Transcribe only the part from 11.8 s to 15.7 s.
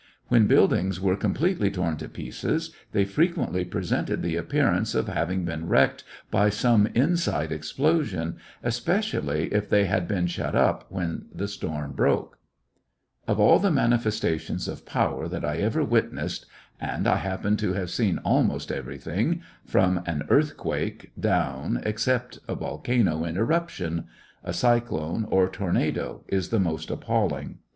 broke. Of all the manifestations of power that I ^,^^J'^^: